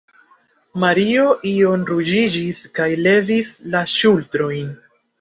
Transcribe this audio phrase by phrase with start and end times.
[0.83, 4.79] Mario iom ruĝiĝis kaj levis la ŝultrojn.